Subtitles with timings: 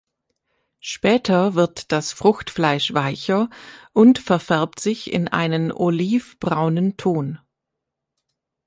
[0.79, 3.51] Später wird das Fruchtfleisch weicher
[3.93, 7.37] und verfärbt sich in einen olivbraunen Ton.